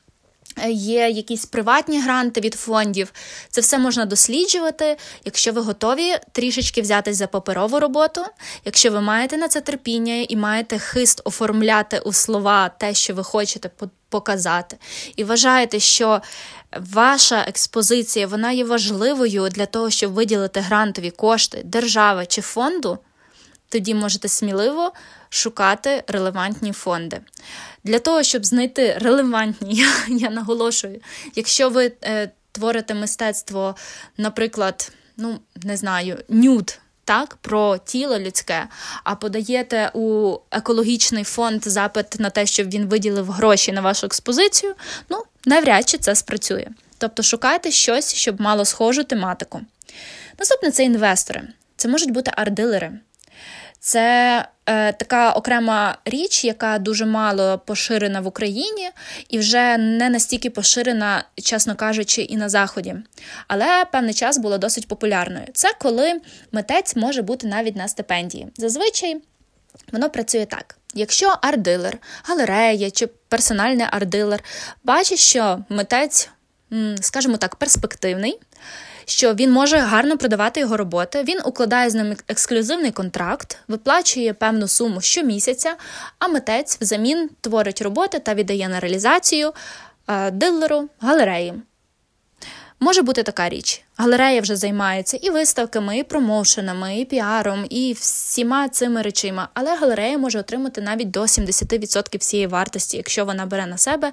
є 0.71 1.09
якісь 1.09 1.47
приватні 1.47 2.01
гранти 2.01 2.41
від 2.41 2.55
фондів. 2.55 3.13
Це 3.51 3.61
все 3.61 3.79
можна 3.79 4.05
досліджувати, 4.05 4.97
якщо 5.25 5.53
ви 5.53 5.61
готові 5.61 6.17
трішечки 6.33 6.83
взятись 6.83 7.17
за 7.17 7.27
паперову 7.27 7.81
роботу, 7.81 8.25
якщо 8.65 8.91
ви 8.91 9.01
маєте 9.01 9.37
на 9.37 9.49
це 9.49 9.61
терпіння 9.61 10.27
і 10.29 10.37
маєте 10.37 10.79
хист 10.79 11.21
оформляти 11.25 11.99
у 11.99 12.13
слова 12.13 12.69
те, 12.69 12.95
що 12.95 13.15
ви 13.15 13.25
хочете 13.25 13.71
показати, 14.09 14.77
і 15.17 15.25
вважаєте, 15.25 15.81
що 15.81 16.21
ваша 16.93 17.45
експозиція 17.49 18.27
вона 18.27 18.53
є 18.53 18.65
важливою 18.65 19.49
для 19.49 19.67
того, 19.67 19.91
щоб 19.91 20.13
виділити 20.13 20.61
грантові 20.61 21.11
кошти 21.11 21.63
держави 21.65 22.27
чи 22.27 22.41
фонду, 22.41 22.99
тоді 23.69 23.95
можете 23.95 24.29
сміливо 24.29 24.93
шукати 25.31 26.05
релевантні 26.07 26.73
фонди. 26.73 27.21
Для 27.85 27.99
того, 27.99 28.23
щоб 28.23 28.47
знайти 28.47 28.99
релевантні, 29.01 29.75
я, 29.75 29.93
я 30.09 30.31
наголошую, 30.31 31.01
якщо 31.35 31.71
ви 31.71 31.93
е, 32.05 32.31
творите 32.53 32.95
мистецтво, 32.95 33.77
наприклад, 34.17 34.93
ну, 35.17 35.41
не 35.57 35.77
знаю, 35.77 36.19
нюд. 36.29 36.79
Так, 37.05 37.37
про 37.37 37.79
тіло 37.79 38.19
людське, 38.19 38.69
а 39.05 39.15
подаєте 39.15 39.91
у 39.95 40.37
екологічний 40.51 41.25
фонд 41.25 41.69
запит 41.69 42.21
на 42.21 42.31
те, 42.31 42.47
щоб 42.47 42.71
він 42.71 42.87
виділив 42.87 43.31
гроші 43.31 43.73
на 43.73 43.81
вашу 43.81 44.07
експозицію, 44.07 44.75
ну, 45.09 45.23
навряд 45.47 45.89
чи 45.89 45.99
це 45.99 46.15
спрацює. 46.15 46.67
Тобто 46.99 47.23
шукайте 47.23 47.71
щось, 47.71 48.15
щоб 48.15 48.41
мало 48.41 48.65
схожу 48.65 49.05
тематику. 49.05 49.61
Наступне 50.39 50.71
це 50.71 50.85
інвестори. 50.85 51.43
Це 51.77 51.89
можуть 51.89 52.11
бути 52.11 52.31
арт-дилери. 52.37 52.93
Це 53.81 54.45
е, 54.67 54.93
така 54.93 55.33
окрема 55.33 55.99
річ, 56.05 56.45
яка 56.45 56.79
дуже 56.79 57.07
мало 57.07 57.59
поширена 57.59 58.21
в 58.21 58.27
Україні 58.27 58.91
і 59.29 59.39
вже 59.39 59.77
не 59.77 60.11
настільки 60.11 60.51
поширена, 60.51 61.25
чесно 61.43 61.77
кажучи, 61.77 62.23
і 62.23 62.37
на 62.37 62.49
Заході. 62.49 62.95
Але 63.49 63.85
певний 63.93 64.15
час 64.15 64.39
була 64.39 64.59
досить 64.59 64.89
популярною. 64.89 65.47
Це 65.55 65.69
коли 65.81 66.21
митець 66.53 66.97
може 66.97 67.23
бути 67.23 67.47
навіть 67.47 67.77
на 67.77 67.89
стипендії. 67.89 68.49
Зазвичай 68.57 69.21
воно 69.93 70.11
працює 70.11 70.47
так. 70.47 70.79
Якщо 70.95 71.35
арт-дилер, 71.43 71.95
галерея 72.23 72.91
чи 72.91 73.07
персональний 73.07 73.87
арт-дилер 73.87 74.39
бачить, 74.85 75.19
що 75.19 75.65
митець, 75.69 76.31
скажімо 77.01 77.37
так, 77.37 77.57
перспективний 77.57 78.39
що 79.11 79.35
він 79.35 79.53
може 79.53 79.77
гарно 79.77 80.19
продавати 80.19 80.61
його 80.61 80.77
роботи. 80.77 81.23
Він 81.29 81.41
укладає 81.45 81.91
з 81.91 81.95
ним 81.95 82.17
ексклюзивний 82.29 82.91
контракт, 82.91 83.59
виплачує 83.69 84.33
певну 84.35 84.69
суму 84.69 85.01
щомісяця, 85.01 85.75
а 86.19 86.29
митець 86.29 86.81
взамін 86.81 87.31
творить 87.41 87.83
роботи 87.83 88.19
та 88.19 88.35
віддає 88.35 88.69
на 88.69 88.81
реалізацію 88.81 89.53
е, 90.09 90.31
дилеру 90.31 90.89
галереї. 91.01 91.55
Може 92.81 93.03
бути 93.03 93.23
така 93.23 93.49
річ. 93.49 93.83
Галерея 93.97 94.41
вже 94.41 94.57
займається 94.57 95.17
і 95.17 95.31
виставками, 95.31 95.99
і 95.99 96.03
промоушенами, 96.03 97.01
і 97.01 97.05
піаром, 97.05 97.67
і 97.71 97.93
всіма 97.93 98.69
цими 98.69 99.03
речима. 99.03 99.49
Але 99.55 99.77
галерея 99.77 100.19
може 100.19 100.39
отримати 100.39 100.81
навіть 100.81 101.11
до 101.11 101.23
70% 101.23 102.19
всієї 102.19 102.47
вартості, 102.47 102.97
якщо 102.97 103.25
вона 103.25 103.47
бере 103.47 103.67
на 103.67 103.79
себе, 103.79 104.13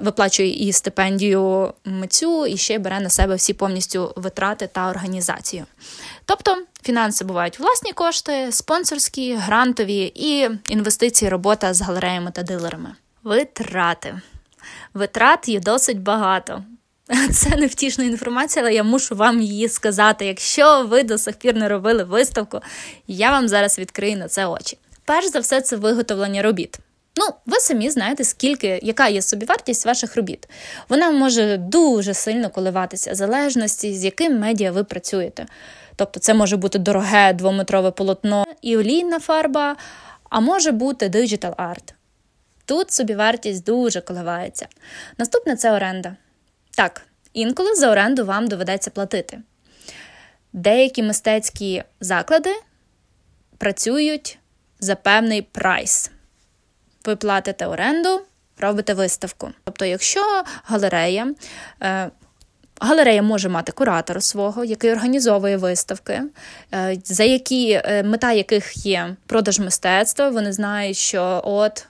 виплачує 0.00 0.68
і 0.68 0.72
стипендію 0.72 1.72
митцю, 1.84 2.46
і 2.46 2.56
ще 2.56 2.78
бере 2.78 3.00
на 3.00 3.10
себе 3.10 3.34
всі 3.34 3.54
повністю 3.54 4.12
витрати 4.16 4.66
та 4.66 4.90
організацію. 4.90 5.64
Тобто 6.24 6.62
фінанси 6.82 7.24
бувають 7.24 7.58
власні 7.58 7.92
кошти, 7.92 8.52
спонсорські, 8.52 9.34
грантові 9.34 10.12
і 10.14 10.50
інвестиції, 10.68 11.28
робота 11.28 11.74
з 11.74 11.80
галереями 11.80 12.30
та 12.30 12.42
дилерами. 12.42 12.94
Витрати. 13.22 14.20
Витрат 14.94 15.48
є 15.48 15.60
досить 15.60 16.00
багато. 16.00 16.62
Це 17.32 17.56
невтішна 17.56 18.04
інформація, 18.04 18.64
але 18.64 18.74
я 18.74 18.82
мушу 18.82 19.14
вам 19.14 19.40
її 19.40 19.68
сказати. 19.68 20.26
Якщо 20.26 20.86
ви 20.86 21.02
до 21.02 21.18
сих 21.18 21.36
пір 21.36 21.56
не 21.56 21.68
робили 21.68 22.04
виставку, 22.04 22.60
я 23.06 23.30
вам 23.30 23.48
зараз 23.48 23.78
відкрию 23.78 24.16
на 24.16 24.28
це 24.28 24.46
очі. 24.46 24.78
Перш 25.04 25.26
за 25.26 25.38
все, 25.38 25.60
це 25.60 25.76
виготовлення 25.76 26.42
робіт. 26.42 26.78
Ну, 27.16 27.26
ви 27.46 27.60
самі 27.60 27.90
знаєте, 27.90 28.24
скільки, 28.24 28.80
яка 28.82 29.08
є 29.08 29.22
собівартість 29.22 29.86
ваших 29.86 30.16
робіт. 30.16 30.48
Вона 30.88 31.10
може 31.10 31.56
дуже 31.56 32.14
сильно 32.14 32.50
коливатися 32.50 33.12
в 33.12 33.14
залежності, 33.14 33.94
з 33.94 34.04
яким 34.04 34.38
медіа 34.38 34.72
ви 34.72 34.84
працюєте. 34.84 35.46
Тобто, 35.96 36.20
це 36.20 36.34
може 36.34 36.56
бути 36.56 36.78
дороге 36.78 37.32
двометрове 37.32 37.90
полотно 37.90 38.44
і 38.62 38.76
олійна 38.76 39.20
фарба, 39.20 39.76
а 40.30 40.40
може 40.40 40.72
бути 40.72 41.08
диджитал 41.08 41.54
арт. 41.56 41.94
Тут 42.64 42.92
собівартість 42.92 43.64
дуже 43.64 44.00
коливається. 44.00 44.66
Наступне 45.18 45.56
це 45.56 45.72
оренда. 45.72 46.16
Так, 46.76 47.02
інколи 47.32 47.74
за 47.74 47.90
оренду 47.90 48.24
вам 48.24 48.48
доведеться 48.48 48.90
платити. 48.90 49.38
Деякі 50.52 51.02
мистецькі 51.02 51.82
заклади 52.00 52.50
працюють 53.58 54.38
за 54.80 54.94
певний 54.94 55.42
прайс. 55.42 56.10
Ви 57.04 57.16
платите 57.16 57.66
оренду, 57.66 58.20
робите 58.58 58.94
виставку. 58.94 59.50
Тобто, 59.64 59.84
якщо 59.84 60.20
галерея. 60.64 61.34
Е, 61.82 62.10
галерея 62.80 63.22
може 63.22 63.48
мати 63.48 63.72
куратора 63.72 64.20
свого, 64.20 64.64
який 64.64 64.92
організовує 64.92 65.56
виставки, 65.56 66.22
е, 66.74 66.96
за 67.04 67.24
які 67.24 67.70
е, 67.70 68.02
мета 68.02 68.32
яких 68.32 68.86
є 68.86 69.16
продаж 69.26 69.58
мистецтва. 69.58 70.28
Вони 70.28 70.52
знають, 70.52 70.96
що 70.96 71.42
от 71.44 71.86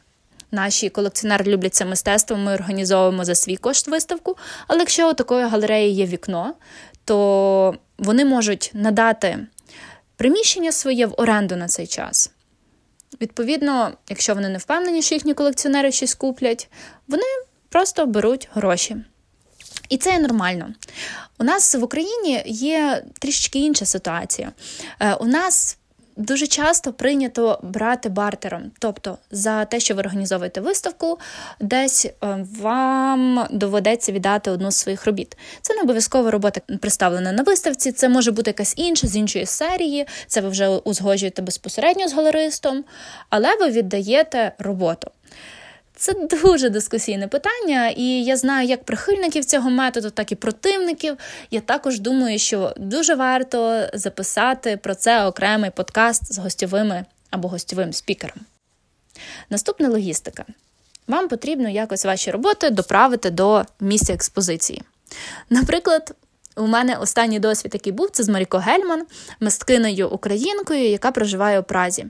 наші 0.50 0.88
колекціонери 0.88 1.44
люблять 1.52 1.74
це 1.74 1.84
мистецтво, 1.84 2.36
ми 2.36 2.54
організовуємо 2.54 3.24
за 3.24 3.34
свій 3.34 3.56
кошт 3.56 3.88
виставку. 3.88 4.36
Але 4.66 4.80
якщо 4.80 5.10
у 5.10 5.14
такої 5.14 5.46
галереї 5.46 5.94
є 5.94 6.06
вікно, 6.06 6.54
то 7.04 7.74
вони 7.98 8.24
можуть 8.24 8.70
надати 8.74 9.46
приміщення 10.16 10.72
своє 10.72 11.06
в 11.06 11.14
оренду 11.16 11.56
на 11.56 11.68
цей 11.68 11.86
час. 11.86 12.30
Відповідно, 13.20 13.92
якщо 14.08 14.34
вони 14.34 14.48
не 14.48 14.58
впевнені, 14.58 15.02
що 15.02 15.14
їхні 15.14 15.34
колекціонери 15.34 15.92
щось 15.92 16.14
куплять, 16.14 16.68
вони 17.08 17.22
просто 17.68 18.06
беруть 18.06 18.48
гроші. 18.52 18.96
І 19.88 19.96
це 19.96 20.12
є 20.12 20.18
нормально. 20.18 20.74
У 21.38 21.44
нас 21.44 21.74
в 21.74 21.82
Україні 21.82 22.42
є 22.46 23.04
трішки 23.18 23.58
інша 23.58 23.86
ситуація. 23.86 24.52
Е, 25.00 25.14
у 25.14 25.26
нас 25.26 25.78
Дуже 26.16 26.46
часто 26.46 26.92
прийнято 26.92 27.60
брати 27.62 28.08
бартером, 28.08 28.70
тобто 28.78 29.18
за 29.30 29.64
те, 29.64 29.80
що 29.80 29.94
ви 29.94 30.00
організовуєте 30.00 30.60
виставку, 30.60 31.18
десь 31.60 32.04
е, 32.04 32.12
вам 32.60 33.46
доведеться 33.50 34.12
віддати 34.12 34.50
одну 34.50 34.70
з 34.70 34.76
своїх 34.76 35.06
робіт. 35.06 35.36
Це 35.62 35.74
не 35.74 35.82
обов'язково 35.82 36.30
робота 36.30 36.60
представлена 36.80 37.32
на 37.32 37.42
виставці, 37.42 37.92
це 37.92 38.08
може 38.08 38.30
бути 38.30 38.50
якась 38.50 38.74
інша 38.76 39.06
з 39.06 39.16
іншої 39.16 39.46
серії, 39.46 40.06
це 40.26 40.40
ви 40.40 40.48
вже 40.48 40.68
узгоджуєте 40.68 41.42
безпосередньо 41.42 42.08
з 42.08 42.12
галеристом, 42.12 42.84
але 43.30 43.56
ви 43.56 43.70
віддаєте 43.70 44.52
роботу. 44.58 45.10
Це 45.98 46.14
дуже 46.42 46.70
дискусійне 46.70 47.28
питання, 47.28 47.88
і 47.88 48.04
я 48.04 48.36
знаю 48.36 48.68
як 48.68 48.84
прихильників 48.84 49.44
цього 49.44 49.70
методу, 49.70 50.10
так 50.10 50.32
і 50.32 50.34
противників. 50.34 51.16
Я 51.50 51.60
також 51.60 52.00
думаю, 52.00 52.38
що 52.38 52.74
дуже 52.76 53.14
варто 53.14 53.88
записати 53.92 54.76
про 54.76 54.94
це 54.94 55.26
окремий 55.26 55.70
подкаст 55.70 56.32
з 56.32 56.38
гостьовими 56.38 57.04
або 57.30 57.48
гостьовим 57.48 57.92
спікером. 57.92 58.38
Наступна 59.50 59.88
логістика. 59.88 60.44
Вам 61.08 61.28
потрібно 61.28 61.68
якось 61.68 62.04
ваші 62.04 62.30
роботи 62.30 62.70
доправити 62.70 63.30
до 63.30 63.64
місця 63.80 64.14
експозиції. 64.14 64.82
Наприклад, 65.50 66.14
у 66.56 66.66
мене 66.66 66.96
останній 66.96 67.38
досвід, 67.38 67.74
який 67.74 67.92
був, 67.92 68.10
це 68.10 68.22
з 68.22 68.28
Маріко 68.28 68.58
Гельман, 68.58 69.06
мисткиною 69.40 70.08
українкою, 70.08 70.90
яка 70.90 71.10
проживає 71.10 71.60
у 71.60 71.62
Празі. 71.62 72.06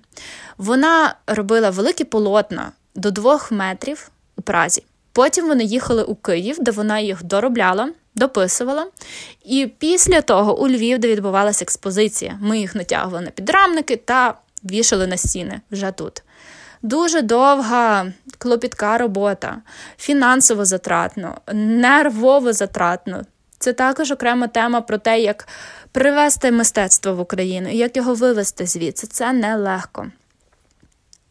Вона 0.58 1.14
робила 1.26 1.70
великі 1.70 2.04
полотна 2.04 2.72
до 2.96 3.10
двох 3.10 3.52
метрів 3.52 4.10
у 4.36 4.42
Празі. 4.42 4.82
Потім 5.12 5.46
вони 5.46 5.64
їхали 5.64 6.02
у 6.02 6.14
Київ, 6.14 6.56
де 6.60 6.70
вона 6.70 6.98
їх 6.98 7.24
доробляла, 7.24 7.90
дописувала. 8.14 8.86
І 9.44 9.70
після 9.78 10.20
того 10.20 10.58
у 10.60 10.68
Львів, 10.68 10.98
де 10.98 11.08
відбувалася 11.08 11.64
експозиція, 11.64 12.38
ми 12.40 12.58
їх 12.58 12.74
натягували 12.74 13.24
на 13.24 13.30
підрамники 13.30 13.96
та 13.96 14.34
вішали 14.64 15.06
на 15.06 15.16
стіни 15.16 15.60
вже 15.70 15.90
тут. 15.90 16.22
Дуже 16.82 17.22
довга, 17.22 18.12
клопітка 18.38 18.98
робота, 18.98 19.56
фінансово 19.98 20.64
затратно, 20.64 21.40
нервово 21.52 22.52
затратно. 22.52 23.22
Це 23.58 23.72
також 23.72 24.10
окрема 24.10 24.46
тема 24.46 24.80
про 24.80 24.98
те, 24.98 25.20
як 25.20 25.48
привезти 25.92 26.52
мистецтво 26.52 27.14
в 27.14 27.20
Україну 27.20 27.68
як 27.68 27.96
його 27.96 28.14
вивезти 28.14 28.66
звідси. 28.66 29.06
Це 29.06 29.32
нелегко. 29.32 30.06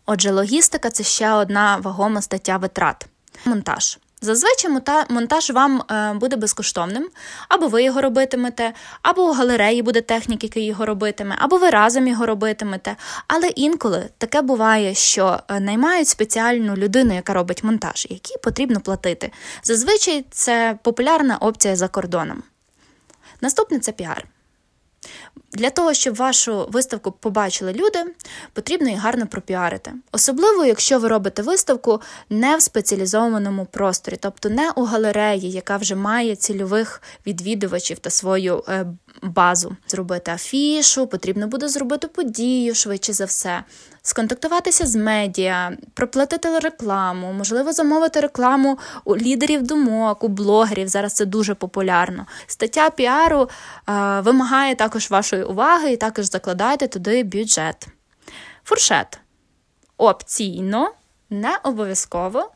Отже, 0.06 0.32
логістика 0.32 0.90
це 0.90 1.04
ще 1.04 1.32
одна 1.32 1.78
вагома 1.78 2.22
стаття 2.22 2.58
витрат. 2.58 3.06
Монтаж. 3.46 3.98
Зазвичай 4.22 4.72
монтаж 5.10 5.50
вам 5.50 5.82
е, 5.92 6.14
буде 6.14 6.36
безкоштовним, 6.36 7.10
або 7.50 7.68
ви 7.68 7.84
його 7.84 8.02
робитимете, 8.02 8.74
або 9.02 9.30
у 9.30 9.32
галереї 9.32 9.82
буде 9.82 10.02
технік, 10.02 10.44
який 10.44 10.66
його 10.66 10.86
робитиме, 10.86 11.36
або 11.40 11.58
ви 11.58 11.70
разом 11.70 12.08
його 12.08 12.26
робитимете. 12.26 12.96
Але 13.28 13.48
інколи 13.48 14.10
таке 14.18 14.42
буває, 14.42 14.94
що 14.94 15.40
е, 15.48 15.60
наймають 15.60 16.08
спеціальну 16.08 16.76
людину, 16.76 17.16
яка 17.16 17.34
робить 17.34 17.64
монтаж, 17.64 18.08
якій 18.10 18.38
потрібно 18.44 18.80
платити. 18.80 19.32
Зазвичай 19.64 20.26
це 20.32 20.80
популярна 20.84 21.38
опція 21.38 21.76
за 21.76 21.88
кордоном. 21.88 22.44
Наступне 23.42 23.80
це 23.80 23.92
піар. 23.92 24.26
Для 25.54 25.70
того, 25.70 25.94
щоб 25.94 26.16
вашу 26.16 26.68
виставку 26.72 27.12
побачили 27.12 27.74
люди, 27.74 28.06
потрібно 28.54 28.88
її 28.88 29.00
гарно 29.00 29.28
пропіарити. 29.28 29.92
Особливо, 30.12 30.66
якщо 30.66 31.00
ви 31.00 31.08
робите 31.08 31.42
виставку 31.42 32.02
не 32.30 32.58
в 32.58 32.62
спеціалізованому 32.62 33.66
просторі, 33.66 34.18
тобто 34.20 34.50
не 34.50 34.72
у 34.72 34.84
галереї, 34.84 35.52
яка 35.52 35.78
вже 35.78 35.96
має 35.96 36.36
цільових 36.36 37.02
відвідувачів 37.28 38.00
та 38.00 38.10
свою 38.10 38.64
е, 38.70 38.86
базу. 39.22 39.76
Зробити 39.88 40.32
афішу, 40.32 41.08
потрібно 41.08 41.48
буде 41.48 41.68
зробити 41.68 42.08
подію 42.08 42.76
швидше 42.76 43.14
за 43.14 43.26
все 43.26 43.64
сконтактуватися 44.06 44.86
з 44.86 44.96
медіа, 44.96 45.72
проплатити 45.94 46.60
рекламу, 46.60 47.34
можливо, 47.34 47.74
замовити 47.74 48.20
рекламу 48.20 48.80
у 49.06 49.18
лідерів 49.18 49.64
думок, 49.64 50.24
у 50.24 50.28
блогерів. 50.28 50.88
Зараз 50.88 51.14
це 51.14 51.26
дуже 51.26 51.56
популярно. 51.56 52.26
Стаття 52.48 52.90
піару 52.90 53.50
е, 53.90 54.22
вимагає 54.22 54.76
також 54.76 55.10
вашої 55.10 55.44
уваги 55.44 55.92
і 55.92 55.98
також 55.98 56.26
закладайте 56.26 56.88
туди 56.88 57.24
бюджет. 57.24 57.88
Фуршет. 58.64 59.20
Опційно, 59.98 60.92
не 61.30 61.58
обов'язково. 61.64 62.52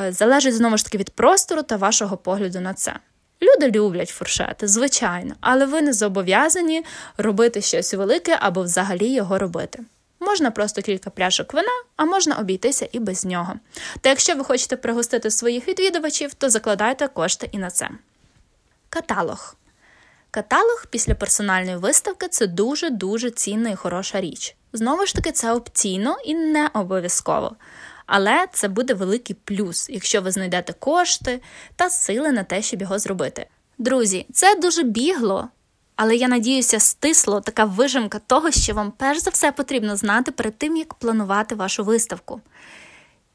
Е, 0.00 0.12
залежить 0.12 0.54
знову 0.54 0.76
ж 0.76 0.84
таки 0.84 0.98
від 0.98 1.10
простору 1.10 1.62
та 1.62 1.76
вашого 1.76 2.16
погляду 2.16 2.60
на 2.60 2.74
це. 2.74 2.96
Люди 3.42 3.70
люблять 3.78 4.08
фуршети, 4.08 4.68
звичайно, 4.68 5.34
але 5.40 5.66
ви 5.66 5.82
не 5.82 5.92
зобов'язані 5.92 6.84
робити 7.16 7.60
щось 7.60 7.94
велике 7.94 8.38
або 8.40 8.62
взагалі 8.62 9.12
його 9.12 9.38
робити. 9.38 9.84
Можна 10.20 10.50
просто 10.50 10.82
кілька 10.82 11.10
пляшок 11.10 11.54
вина, 11.54 11.82
а 11.96 12.04
можна 12.04 12.36
обійтися 12.36 12.88
і 12.92 12.98
без 12.98 13.24
нього. 13.24 13.54
Та 14.00 14.08
якщо 14.08 14.34
ви 14.34 14.44
хочете 14.44 14.76
пригостити 14.76 15.30
своїх 15.30 15.68
відвідувачів, 15.68 16.34
то 16.34 16.50
закладайте 16.50 17.08
кошти 17.08 17.48
і 17.52 17.58
на 17.58 17.70
це. 17.70 17.88
Каталог. 18.88 19.54
Каталог 20.30 20.86
після 20.90 21.14
персональної 21.14 21.76
виставки 21.76 22.28
це 22.28 22.46
дуже-дуже 22.46 23.30
цінна 23.30 23.70
і 23.70 23.76
хороша 23.76 24.20
річ. 24.20 24.56
Знову 24.72 25.06
ж 25.06 25.14
таки, 25.14 25.32
це 25.32 25.52
опційно 25.52 26.16
і 26.24 26.34
не 26.34 26.70
обов'язково. 26.74 27.56
Але 28.12 28.46
це 28.52 28.68
буде 28.68 28.94
великий 28.94 29.36
плюс, 29.44 29.90
якщо 29.90 30.22
ви 30.22 30.30
знайдете 30.30 30.72
кошти 30.72 31.40
та 31.76 31.90
сили 31.90 32.32
на 32.32 32.44
те, 32.44 32.62
щоб 32.62 32.80
його 32.80 32.98
зробити. 32.98 33.46
Друзі, 33.78 34.26
це 34.32 34.54
дуже 34.54 34.82
бігло, 34.82 35.48
але 35.96 36.16
я 36.16 36.28
надіюся, 36.28 36.80
стисло 36.80 37.40
така 37.40 37.64
вижимка 37.64 38.20
того, 38.26 38.50
що 38.50 38.74
вам 38.74 38.92
перш 38.96 39.18
за 39.22 39.30
все 39.30 39.52
потрібно 39.52 39.96
знати 39.96 40.32
перед 40.32 40.58
тим, 40.58 40.76
як 40.76 40.94
планувати 40.94 41.54
вашу 41.54 41.84
виставку. 41.84 42.40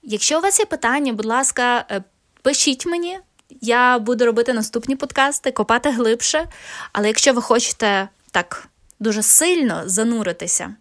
Якщо 0.04 0.38
у 0.38 0.42
вас 0.42 0.60
є 0.60 0.66
питання, 0.66 1.14
будь 1.14 1.26
ласка, 1.26 1.86
е, 1.92 2.04
пишіть 2.42 2.86
мені, 2.86 3.20
я 3.62 4.00
буду 4.00 4.26
робити 4.26 4.54
наступні 4.54 4.96
подкасти, 4.96 5.52
копати 5.52 5.90
глибше. 5.90 6.48
Але 6.92 7.08
якщо 7.08 7.34
ви 7.34 7.42
хочете 7.42 8.10
так 8.32 8.68
дуже 9.00 9.24
сильно 9.24 9.84
зануритися 9.86 10.76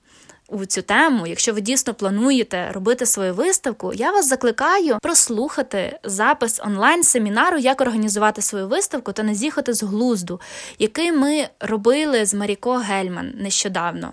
у 0.49 0.65
цю 0.65 0.83
тему, 0.83 1.27
якщо 1.27 1.53
ви 1.53 1.61
дійсно 1.61 1.95
плануєте 1.95 2.73
робити 2.73 3.07
свою 3.07 3.35
виставку, 3.35 3.93
я 3.95 4.11
вас 4.11 4.29
закликаю 4.29 4.99
прослухати 5.03 5.99
запис 6.05 6.61
онлайн-семінару, 6.65 7.59
як 7.59 7.81
організувати 7.81 8.43
свою 8.43 8.69
виставку 8.69 9.13
та 9.13 9.23
не 9.23 9.35
з'їхати 9.35 9.73
з 9.73 9.83
глузду, 9.83 10.41
який 10.79 11.13
ми 11.13 11.49
робили 11.61 12.27
з 12.27 12.35
Маріко 12.35 12.73
Гельман 12.73 13.33
нещодавно. 13.37 14.13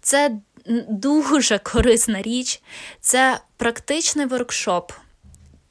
Це 0.00 0.30
дуже 0.88 1.58
корисна 1.58 2.22
річ, 2.22 2.62
це 3.00 3.38
практичний 3.56 4.26
воркшоп 4.26 4.92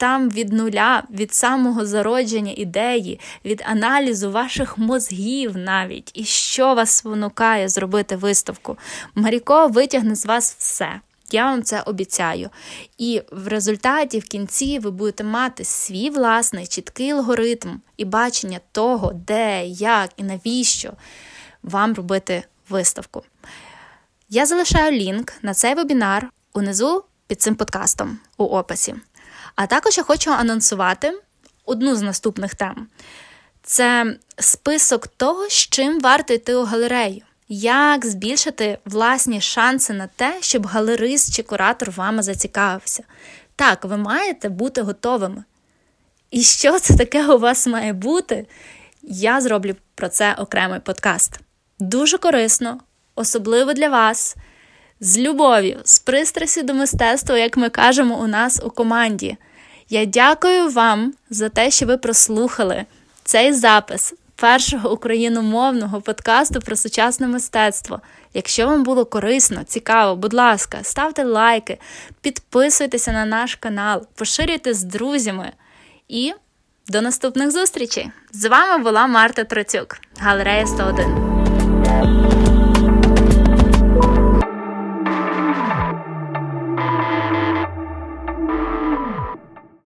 там 0.02 0.30
від 0.30 0.52
нуля, 0.52 1.02
від 1.10 1.34
самого 1.34 1.86
зародження 1.86 2.52
ідеї, 2.56 3.20
від 3.44 3.62
аналізу 3.66 4.32
ваших 4.32 4.78
мозгів 4.78 5.56
навіть, 5.56 6.10
і 6.14 6.24
що 6.24 6.74
вас 6.74 6.90
спонукає 6.90 7.68
зробити 7.68 8.16
виставку. 8.16 8.78
Маріко 9.14 9.68
витягне 9.68 10.14
з 10.14 10.26
вас 10.26 10.56
все. 10.58 11.00
Я 11.30 11.44
вам 11.44 11.62
це 11.62 11.80
обіцяю. 11.80 12.50
І 12.98 13.22
в 13.32 13.48
результаті, 13.48 14.18
в 14.18 14.24
кінці, 14.24 14.78
ви 14.78 14.90
будете 14.90 15.24
мати 15.24 15.64
свій 15.64 16.10
власний 16.10 16.66
чіткий 16.66 17.10
алгоритм 17.10 17.68
і 17.96 18.04
бачення 18.04 18.60
того, 18.72 19.12
де, 19.12 19.66
як 19.66 20.10
і 20.16 20.22
навіщо 20.22 20.92
вам 21.62 21.94
робити 21.94 22.42
виставку. 22.68 23.22
Я 24.28 24.46
залишаю 24.46 24.92
лінк 24.92 25.32
на 25.42 25.54
цей 25.54 25.74
вебінар 25.74 26.30
унизу 26.54 27.04
під 27.26 27.42
цим 27.42 27.54
подкастом 27.54 28.18
у 28.36 28.44
описі. 28.44 28.94
А 29.54 29.66
також 29.66 29.98
я 29.98 30.04
хочу 30.04 30.32
анонсувати 30.32 31.20
одну 31.64 31.96
з 31.96 32.02
наступних 32.02 32.54
тем: 32.54 32.86
це 33.62 34.16
список 34.38 35.06
того, 35.06 35.48
з 35.48 35.52
чим 35.52 36.00
варто 36.00 36.34
йти 36.34 36.54
у 36.54 36.64
галерею. 36.64 37.22
як 37.48 38.06
збільшити 38.06 38.78
власні 38.84 39.40
шанси 39.40 39.92
на 39.92 40.06
те, 40.06 40.38
щоб 40.40 40.66
галерист 40.66 41.34
чи 41.34 41.42
куратор 41.42 41.90
вами 41.90 42.22
зацікавився. 42.22 43.02
Так, 43.56 43.84
ви 43.84 43.96
маєте 43.96 44.48
бути 44.48 44.82
готовими. 44.82 45.44
І 46.30 46.42
що 46.42 46.78
це 46.78 46.96
таке 46.96 47.26
у 47.26 47.38
вас 47.38 47.66
має 47.66 47.92
бути? 47.92 48.46
Я 49.02 49.40
зроблю 49.40 49.76
про 49.94 50.08
це 50.08 50.34
окремий 50.34 50.80
подкаст. 50.80 51.40
Дуже 51.78 52.18
корисно, 52.18 52.80
особливо 53.14 53.72
для 53.72 53.88
вас, 53.88 54.36
з 55.02 55.18
любов'ю, 55.18 55.80
з 55.84 55.98
пристрасті 55.98 56.62
до 56.62 56.74
мистецтва, 56.74 57.38
як 57.38 57.56
ми 57.56 57.68
кажемо 57.68 58.20
у 58.20 58.26
нас 58.26 58.60
у 58.64 58.70
команді. 58.70 59.36
Я 59.88 60.04
дякую 60.04 60.68
вам 60.68 61.12
за 61.30 61.48
те, 61.48 61.70
що 61.70 61.86
ви 61.86 61.96
прослухали 61.96 62.84
цей 63.24 63.52
запис 63.52 64.14
першого 64.36 64.92
україномовного 64.92 66.00
подкасту 66.00 66.60
про 66.60 66.76
сучасне 66.76 67.26
мистецтво. 67.26 68.00
Якщо 68.34 68.66
вам 68.66 68.82
було 68.82 69.04
корисно, 69.04 69.64
цікаво, 69.64 70.16
будь 70.16 70.34
ласка, 70.34 70.78
ставте 70.82 71.24
лайки, 71.24 71.78
підписуйтеся 72.20 73.12
на 73.12 73.24
наш 73.24 73.54
канал, 73.54 74.06
поширюйте 74.14 74.74
з 74.74 74.82
друзями 74.82 75.52
і 76.08 76.32
до 76.88 77.02
наступних 77.02 77.50
зустрічей! 77.50 78.10
З 78.32 78.48
вами 78.48 78.84
була 78.84 79.06
Марта 79.06 79.44
Троцюк, 79.44 79.98
галерея 80.18 80.66
101. 80.66 81.41